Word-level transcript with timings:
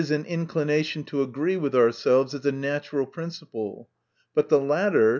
an 0.09 0.25
inclination 0.25 1.03
to 1.03 1.21
agree 1.21 1.55
with 1.55 1.75
ourselves) 1.75 2.33
is 2.33 2.43
a 2.43 2.51
natural 2.51 3.05
principle: 3.05 3.87
but 4.33 4.49
the 4.49 4.59
latter 4.59 5.09
(i. 5.09 5.09